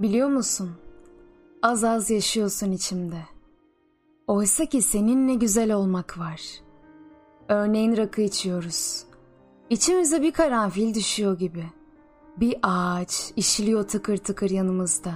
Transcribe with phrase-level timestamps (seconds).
[0.00, 0.70] Biliyor musun?
[1.62, 3.20] Az az yaşıyorsun içimde.
[4.26, 6.40] Oysa ki seninle güzel olmak var.
[7.48, 9.04] Örneğin rakı içiyoruz.
[9.70, 11.64] İçimize bir karanfil düşüyor gibi.
[12.36, 15.12] Bir ağaç işiliyor tıkır tıkır yanımızda.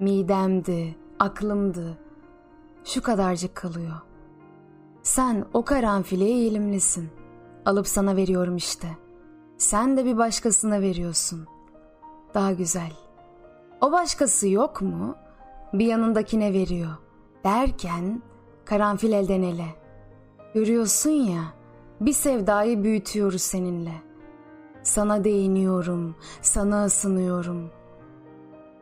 [0.00, 1.98] Midemdi, aklımdı.
[2.84, 4.00] Şu kadarcık kalıyor.
[5.02, 7.08] Sen o karanfile eğilimlisin.
[7.64, 8.88] Alıp sana veriyorum işte.
[9.58, 11.46] Sen de bir başkasına veriyorsun.
[12.34, 13.05] Daha güzel.
[13.86, 15.16] O başkası yok mu?
[15.72, 16.90] Bir yanındakine veriyor.
[17.44, 18.22] Derken
[18.64, 19.66] karanfil elden ele.
[20.54, 21.42] Görüyorsun ya,
[22.00, 23.92] bir sevdayı büyütüyoruz seninle.
[24.82, 27.70] Sana değiniyorum, sana ısınıyorum.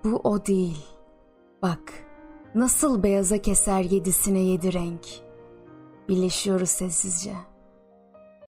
[0.04, 0.86] Bu o değil.
[1.62, 1.92] Bak,
[2.54, 5.06] nasıl beyaza keser yedisine yedi renk.
[6.08, 7.53] Birleşiyoruz sessizce.''